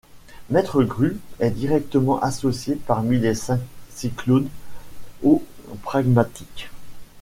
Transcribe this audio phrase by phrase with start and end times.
[0.49, 3.61] Maître Grue est directement associé, parmi les cinq
[3.93, 4.49] cyclones,
[5.21, 5.45] au
[5.83, 6.71] pragmatique.